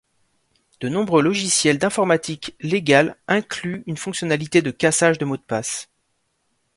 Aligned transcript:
De 0.79 0.89
nombreux 0.89 1.21
logiciels 1.21 1.77
d'informatique 1.77 2.55
légale 2.59 3.17
incluent 3.27 3.83
une 3.85 3.97
fonctionnalité 3.97 4.63
de 4.63 4.71
cassage 4.71 5.19
de 5.19 5.25
mots 5.25 5.37
de 5.37 5.43
passe. 5.43 5.91